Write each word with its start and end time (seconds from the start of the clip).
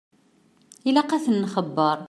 Ilaq 0.89 1.11
ad 1.11 1.23
ten-nxebbeṛ. 1.25 1.97